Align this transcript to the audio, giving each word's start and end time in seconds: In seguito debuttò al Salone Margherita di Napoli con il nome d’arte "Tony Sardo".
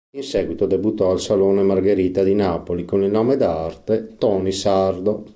In 0.15 0.23
seguito 0.23 0.65
debuttò 0.65 1.11
al 1.11 1.19
Salone 1.19 1.61
Margherita 1.61 2.23
di 2.23 2.33
Napoli 2.33 2.85
con 2.85 3.03
il 3.03 3.11
nome 3.11 3.37
d’arte 3.37 4.15
"Tony 4.17 4.51
Sardo". 4.51 5.25